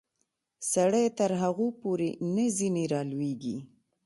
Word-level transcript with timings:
سړی 0.73 1.05
تر 1.19 1.31
هغو 1.41 1.67
پورې 1.81 2.09
نه 2.35 2.45
ځینې 2.57 2.83
رالویږي. 2.93 3.57